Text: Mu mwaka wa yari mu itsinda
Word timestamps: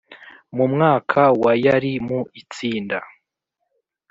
Mu 0.55 0.65
mwaka 0.73 1.21
wa 1.43 1.51
yari 1.65 1.93
mu 2.07 2.19
itsinda 2.41 2.99